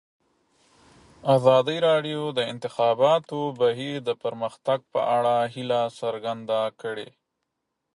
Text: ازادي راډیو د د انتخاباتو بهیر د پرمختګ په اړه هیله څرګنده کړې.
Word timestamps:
ازادي 1.35 1.77
راډیو 1.87 2.21
د 2.31 2.33
د 2.37 2.39
انتخاباتو 2.53 3.39
بهیر 3.59 3.97
د 4.07 4.11
پرمختګ 4.23 4.79
په 4.93 4.99
اړه 5.17 5.35
هیله 5.53 5.81
څرګنده 5.99 6.61
کړې. 6.81 7.09